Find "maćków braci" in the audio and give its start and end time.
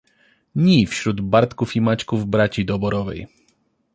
1.81-2.65